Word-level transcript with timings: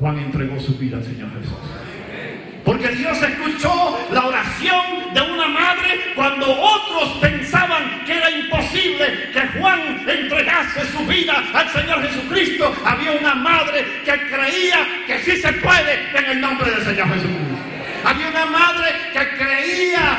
Juan 0.00 0.18
entregó 0.18 0.58
su 0.58 0.74
vida 0.78 0.96
al 0.96 1.04
Señor 1.04 1.28
Jesús. 1.38 1.58
Porque 2.64 2.88
Dios 2.88 3.20
escuchó 3.22 3.98
la 4.12 4.26
oración 4.26 5.14
de 5.14 5.20
una 5.20 5.46
madre 5.48 6.12
cuando 6.14 6.46
otros 6.46 7.18
pensaban 7.20 8.04
que 8.06 8.16
era 8.16 8.30
imposible 8.30 9.30
que 9.32 9.58
Juan 9.58 10.08
entregase 10.08 10.86
su 10.86 11.04
vida 11.06 11.42
al 11.52 11.68
Señor 11.68 12.02
Jesucristo. 12.02 12.74
Había 12.84 13.12
una 13.12 13.34
madre 13.34 13.84
que 14.04 14.12
creía 14.28 14.86
que 15.06 15.18
sí 15.20 15.36
se 15.36 15.52
puede 15.54 16.08
en 16.14 16.24
el 16.30 16.40
nombre 16.40 16.70
del 16.70 16.82
Señor 16.82 17.08
Jesucristo. 17.08 17.56
Había 18.04 18.28
una 18.28 18.46
madre 18.46 18.88
que 19.12 19.28
creía 19.36 20.18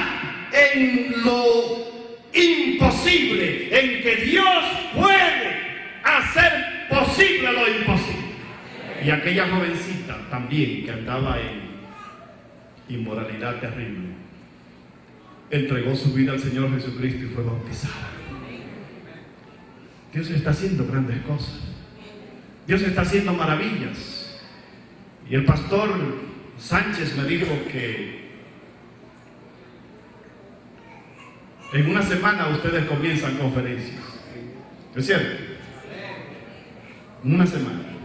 en 0.52 1.23
lo 1.23 1.91
imposible, 2.34 3.70
en 3.71 4.04
que 4.04 4.16
Dios 4.25 4.63
puede 4.95 5.61
hacer 6.04 6.88
posible 6.89 7.52
lo 7.52 7.68
imposible. 7.68 7.91
Y 9.04 9.09
aquella 9.09 9.49
jovencita 9.49 10.30
también 10.30 10.85
que 10.85 10.91
andaba 10.91 11.38
en 11.39 11.71
inmoralidad 12.88 13.59
terrible, 13.59 14.09
entregó 15.49 15.95
su 15.95 16.13
vida 16.13 16.34
al 16.34 16.39
Señor 16.39 16.71
Jesucristo 16.71 17.26
y 17.26 17.29
fue 17.29 17.43
bautizada. 17.43 18.09
Dios 20.13 20.29
está 20.29 20.52
haciendo 20.52 20.85
grandes 20.85 21.21
cosas. 21.21 21.62
Dios 22.67 22.81
está 22.81 23.02
haciendo 23.02 23.34
maravillas. 23.34 24.40
Y 25.29 25.35
el 25.35 25.45
pastor 25.45 25.90
Sánchez 26.57 27.18
me 27.18 27.23
dijo 27.23 27.48
que 27.71 28.21
en 31.73 31.90
una 31.90 32.04
semana 32.04 32.49
ustedes 32.49 32.85
comienzan 32.85 33.38
conferencias. 33.38 34.04
¿Es 34.95 35.05
cierto? 35.05 35.43
Una 37.23 37.48
semana. 37.48 38.01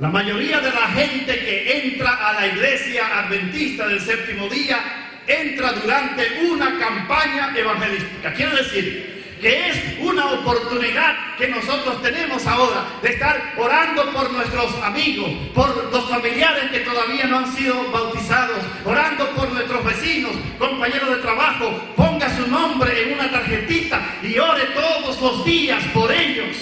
La 0.00 0.08
mayoría 0.08 0.60
de 0.60 0.70
la 0.70 0.88
gente 0.88 1.38
que 1.40 1.84
entra 1.84 2.30
a 2.30 2.32
la 2.32 2.46
iglesia 2.46 3.18
adventista 3.18 3.86
del 3.86 4.00
séptimo 4.00 4.48
día 4.48 4.78
entra 5.26 5.72
durante 5.72 6.40
una 6.50 6.78
campaña 6.78 7.52
evangelística. 7.54 8.32
Quiere 8.32 8.56
decir 8.56 9.36
que 9.42 9.68
es 9.68 9.98
una 10.00 10.24
oportunidad 10.32 11.36
que 11.36 11.48
nosotros 11.48 12.00
tenemos 12.00 12.46
ahora 12.46 12.86
de 13.02 13.10
estar 13.10 13.52
orando 13.58 14.10
por 14.12 14.32
nuestros 14.32 14.74
amigos, 14.82 15.30
por 15.54 15.92
los 15.92 16.08
familiares 16.08 16.70
que 16.70 16.80
todavía 16.80 17.26
no 17.26 17.40
han 17.40 17.52
sido 17.54 17.90
bautizados, 17.90 18.64
orando 18.86 19.28
por 19.32 19.52
nuestros 19.52 19.84
vecinos, 19.84 20.32
compañeros 20.58 21.10
de 21.10 21.16
trabajo. 21.16 21.78
Ponga 21.94 22.34
su 22.38 22.46
nombre 22.46 23.02
en 23.02 23.12
una 23.18 23.30
tarjetita 23.30 24.00
y 24.22 24.38
ore 24.38 24.64
todos 24.72 25.20
los 25.20 25.44
días 25.44 25.84
por 25.92 26.10
ellos 26.10 26.56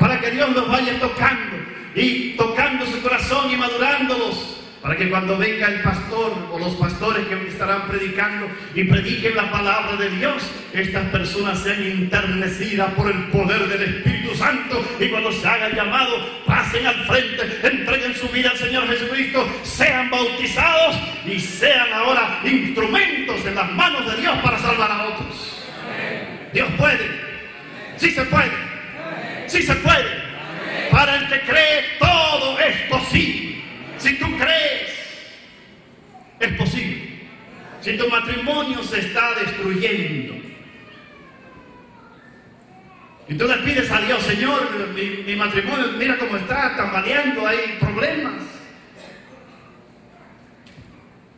para 0.00 0.20
que 0.20 0.32
Dios 0.32 0.50
los 0.50 0.68
vaya 0.68 0.98
tocando 0.98 1.79
y 1.94 2.30
tocando 2.36 2.86
su 2.86 3.00
corazón 3.02 3.50
y 3.50 3.56
madurándolos 3.56 4.60
para 4.82 4.96
que 4.96 5.10
cuando 5.10 5.36
venga 5.36 5.66
el 5.66 5.82
pastor 5.82 6.32
o 6.50 6.58
los 6.58 6.74
pastores 6.76 7.26
que 7.26 7.48
estarán 7.48 7.86
predicando 7.86 8.48
y 8.74 8.84
prediquen 8.84 9.36
la 9.36 9.50
palabra 9.50 9.96
de 9.96 10.08
Dios, 10.08 10.42
estas 10.72 11.04
personas 11.10 11.62
sean 11.62 11.84
internecidas 11.84 12.90
por 12.94 13.10
el 13.10 13.24
poder 13.24 13.68
del 13.68 13.96
Espíritu 13.96 14.34
Santo 14.34 14.82
y 14.98 15.08
cuando 15.08 15.32
se 15.32 15.46
haga 15.46 15.68
llamado, 15.70 16.44
pasen 16.46 16.86
al 16.86 17.04
frente, 17.04 17.60
entreguen 17.62 18.14
su 18.14 18.28
vida 18.28 18.50
al 18.50 18.56
Señor 18.56 18.88
Jesucristo, 18.88 19.46
sean 19.64 20.08
bautizados 20.08 20.96
y 21.26 21.38
sean 21.38 21.92
ahora 21.92 22.40
instrumentos 22.44 23.44
en 23.44 23.54
las 23.54 23.70
manos 23.72 24.10
de 24.10 24.22
Dios 24.22 24.38
para 24.42 24.58
salvar 24.58 24.90
a 24.90 25.08
otros. 25.08 25.62
Dios 26.54 26.68
puede, 26.78 27.06
sí 27.98 28.10
se 28.10 28.22
puede, 28.24 28.50
sí 29.46 29.62
se 29.62 29.74
puede. 29.76 30.30
Para 30.90 31.16
el 31.16 31.28
que 31.28 31.40
cree, 31.42 31.84
todo 31.98 32.58
es 32.58 32.76
posible. 32.88 33.50
Si 34.00 34.14
tú 34.14 34.26
crees, 34.38 34.90
es 36.40 36.52
posible. 36.54 37.20
Si 37.80 37.96
tu 37.96 38.08
matrimonio 38.08 38.82
se 38.82 39.00
está 39.00 39.34
destruyendo 39.34 40.34
y 43.30 43.34
tú 43.34 43.46
le 43.46 43.56
pides 43.58 43.88
a 43.92 44.00
Dios, 44.00 44.22
Señor, 44.24 44.60
mi, 44.92 45.36
matrimonio, 45.36 45.92
mira 45.96 46.18
cómo 46.18 46.36
está 46.36 46.76
tambaleando, 46.76 47.46
hay 47.46 47.78
problemas. 47.78 48.42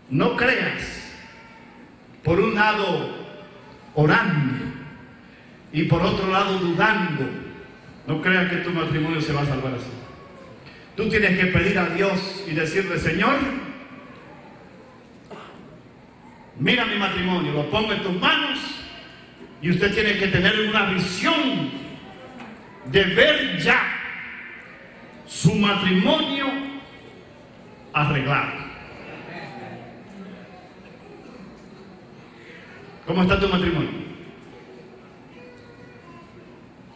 No 0.09 0.35
creas, 0.35 1.13
por 2.25 2.41
un 2.41 2.55
lado 2.55 3.27
orando 3.95 4.73
y 5.71 5.83
por 5.85 6.03
otro 6.03 6.31
lado 6.31 6.59
dudando. 6.61 7.29
No 8.07 8.23
creas 8.23 8.51
que 8.51 8.57
tu 8.57 8.71
matrimonio 8.71 9.21
se 9.21 9.35
va 9.35 9.43
a 9.43 9.47
salvar 9.47 9.75
así. 9.75 9.93
Tú 10.97 11.11
tienes 11.11 11.39
que 11.39 11.47
pedir 11.47 11.79
a 11.79 11.91
Dios 11.91 12.45
y 12.49 12.53
decirle, 12.53 12.99
Señor, 12.99 13.37
mira 16.59 16.85
mi 16.87 16.97
matrimonio, 16.97 17.53
lo 17.53 17.71
pongo 17.71 17.93
en 17.93 18.03
tus 18.03 18.21
manos 18.21 18.59
y 19.61 19.71
usted 19.71 19.95
tiene 19.95 20.19
que 20.19 20.29
tener 20.29 20.69
una 20.69 20.87
visión 20.87 21.71
de 22.87 23.05
ver 23.05 23.59
ya 23.59 23.81
su 25.27 25.55
matrimonio 25.55 26.47
arreglado. 27.93 28.63
¿Cómo 33.07 33.23
está 33.23 33.39
tu 33.39 33.49
matrimonio? 33.49 33.91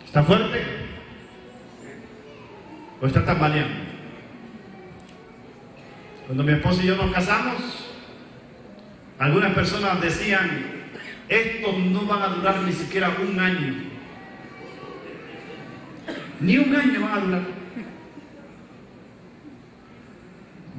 ¿Está 0.05 0.23
fuerte? 0.23 0.65
¿O 3.01 3.07
está 3.07 3.25
tambaleando? 3.25 3.87
Cuando 6.27 6.43
mi 6.43 6.53
esposo 6.53 6.83
y 6.83 6.87
yo 6.87 6.97
nos 6.97 7.13
casamos, 7.13 7.86
algunas 9.19 9.55
personas 9.55 10.01
decían, 10.01 10.65
estos 11.29 11.79
no 11.79 12.03
van 12.03 12.23
a 12.23 12.29
durar 12.29 12.63
ni 12.63 12.73
siquiera 12.73 13.17
un 13.21 13.39
año. 13.41 13.75
Ni 16.41 16.59
un 16.59 16.77
año 16.77 17.01
van 17.01 17.13
a 17.13 17.21
durar. 17.21 17.43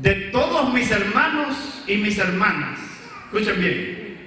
De 0.02 0.14
todos 0.32 0.74
mis 0.74 0.92
hermanos 0.92 1.84
y 1.88 1.98
mis 1.98 2.18
hermanas, 2.20 2.80
escuchen 3.26 3.60
bien, 3.60 4.18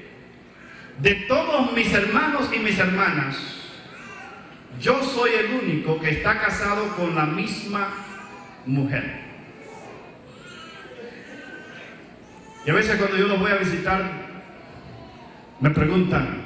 de 0.98 1.14
todos 1.28 1.72
mis 1.72 1.92
hermanos 1.92 2.50
y 2.52 2.58
mis 2.58 2.78
hermanas, 2.78 3.36
yo 4.80 5.02
soy 5.04 5.30
el 5.34 5.54
único 5.62 6.00
que 6.00 6.10
está 6.10 6.40
casado 6.40 6.88
con 6.96 7.14
la 7.14 7.26
misma 7.26 7.88
mujer. 8.66 9.29
A 12.70 12.72
veces 12.72 12.96
cuando 12.98 13.16
yo 13.16 13.26
los 13.26 13.40
voy 13.40 13.50
a 13.50 13.56
visitar, 13.56 14.00
me 15.58 15.70
preguntan, 15.70 16.40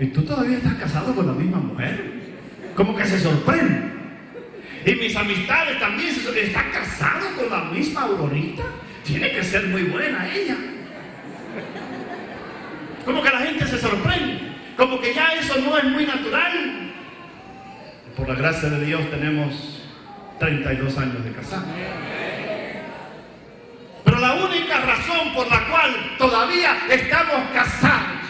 ¿y 0.00 0.06
tú 0.06 0.22
todavía 0.22 0.56
estás 0.56 0.74
casado 0.74 1.14
con 1.14 1.28
la 1.28 1.32
misma 1.32 1.58
mujer? 1.58 2.12
Como 2.74 2.96
que 2.96 3.04
se 3.04 3.20
sorprende. 3.20 3.92
Y 4.84 4.94
mis 4.96 5.14
amistades 5.14 5.78
también, 5.78 6.10
¿está 6.10 6.70
casado 6.72 7.36
con 7.36 7.48
la 7.48 7.70
misma 7.70 8.02
Aurorita? 8.02 8.64
Tiene 9.04 9.30
que 9.30 9.44
ser 9.44 9.68
muy 9.68 9.84
buena 9.84 10.28
ella. 10.34 10.56
Como 13.04 13.22
que 13.22 13.30
la 13.30 13.38
gente 13.38 13.64
se 13.66 13.78
sorprende. 13.78 14.40
Como 14.76 15.00
que 15.00 15.14
ya 15.14 15.34
eso 15.34 15.60
no 15.60 15.78
es 15.78 15.84
muy 15.84 16.04
natural. 16.04 16.92
Por 18.16 18.28
la 18.28 18.34
gracia 18.34 18.70
de 18.70 18.84
Dios 18.84 19.08
tenemos 19.08 19.88
32 20.40 20.98
años 20.98 21.24
de 21.24 21.30
casado. 21.30 21.66
La 24.24 24.32
única 24.32 24.80
razón 24.80 25.34
por 25.34 25.46
la 25.50 25.66
cual 25.66 26.16
todavía 26.16 26.78
estamos 26.88 27.46
casados 27.52 28.22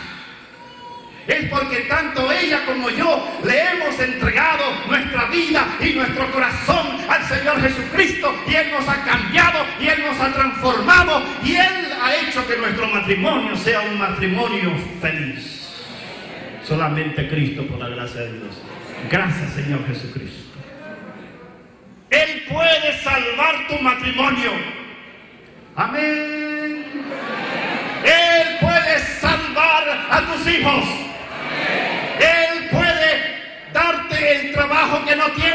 es 1.28 1.48
porque 1.48 1.82
tanto 1.82 2.32
ella 2.32 2.64
como 2.66 2.90
yo 2.90 3.24
le 3.44 3.60
hemos 3.60 4.00
entregado 4.00 4.64
nuestra 4.88 5.26
vida 5.26 5.64
y 5.78 5.90
nuestro 5.90 6.32
corazón 6.32 6.98
al 7.08 7.22
Señor 7.26 7.60
Jesucristo 7.60 8.34
y 8.44 8.56
Él 8.56 8.72
nos 8.72 8.88
ha 8.88 9.04
cambiado 9.04 9.64
y 9.80 9.86
Él 9.86 10.02
nos 10.04 10.20
ha 10.20 10.32
transformado 10.32 11.22
y 11.44 11.54
Él 11.54 11.92
ha 12.02 12.16
hecho 12.16 12.44
que 12.44 12.56
nuestro 12.56 12.88
matrimonio 12.88 13.56
sea 13.56 13.82
un 13.82 13.96
matrimonio 13.96 14.72
feliz. 15.00 15.70
Solamente 16.64 17.28
Cristo 17.28 17.64
por 17.68 17.78
la 17.78 17.88
gracia 17.88 18.22
de 18.22 18.32
Dios. 18.32 18.60
Gracias 19.08 19.52
Señor 19.52 19.86
Jesucristo. 19.86 20.58
Él 22.10 22.46
puede 22.48 23.00
salvar 23.00 23.68
tu 23.68 23.78
matrimonio. 23.78 24.83
Amén. 25.76 26.84
Él 28.04 28.58
puede 28.60 28.98
salvar 29.20 30.06
a 30.10 30.20
tus 30.20 30.46
hijos. 30.46 30.84
Él 32.20 32.68
puede 32.70 33.42
darte 33.72 34.36
el 34.36 34.52
trabajo 34.52 35.04
que 35.04 35.16
no 35.16 35.26
tienes. 35.32 35.53